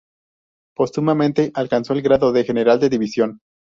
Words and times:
Póstumamente, 0.75 1.51
alcanzó 1.53 1.93
el 1.93 2.01
grado 2.01 2.31
de 2.31 2.43
general 2.43 2.79
de 2.79 2.89
División. 2.89 3.39